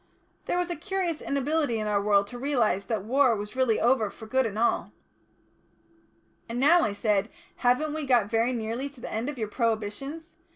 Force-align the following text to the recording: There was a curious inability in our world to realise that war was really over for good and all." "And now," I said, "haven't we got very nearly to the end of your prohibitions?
There 0.45 0.57
was 0.57 0.71
a 0.71 0.75
curious 0.75 1.21
inability 1.21 1.77
in 1.77 1.85
our 1.85 2.01
world 2.01 2.25
to 2.29 2.39
realise 2.39 2.85
that 2.85 3.03
war 3.03 3.35
was 3.35 3.55
really 3.55 3.79
over 3.79 4.09
for 4.09 4.25
good 4.25 4.47
and 4.47 4.57
all." 4.57 4.91
"And 6.49 6.59
now," 6.59 6.81
I 6.81 6.91
said, 6.93 7.29
"haven't 7.57 7.93
we 7.93 8.07
got 8.07 8.25
very 8.25 8.51
nearly 8.51 8.89
to 8.89 8.99
the 8.99 9.11
end 9.13 9.29
of 9.29 9.37
your 9.37 9.47
prohibitions? 9.49 10.37